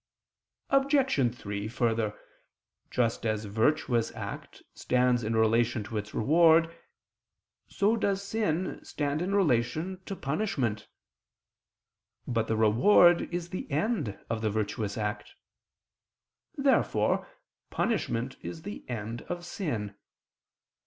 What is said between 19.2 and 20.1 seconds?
of sin.